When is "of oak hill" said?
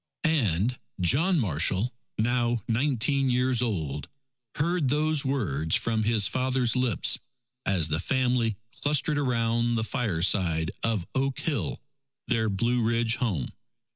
10.81-11.83